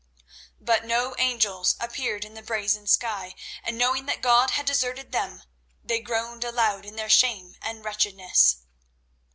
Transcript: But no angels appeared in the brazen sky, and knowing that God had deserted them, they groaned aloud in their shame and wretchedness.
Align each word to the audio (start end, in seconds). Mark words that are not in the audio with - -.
But 0.59 0.83
no 0.83 1.15
angels 1.19 1.75
appeared 1.79 2.25
in 2.25 2.33
the 2.33 2.41
brazen 2.41 2.87
sky, 2.87 3.35
and 3.63 3.77
knowing 3.77 4.07
that 4.07 4.23
God 4.23 4.49
had 4.49 4.65
deserted 4.65 5.11
them, 5.11 5.43
they 5.83 5.99
groaned 5.99 6.43
aloud 6.43 6.85
in 6.87 6.95
their 6.95 7.07
shame 7.07 7.55
and 7.61 7.85
wretchedness. 7.85 8.63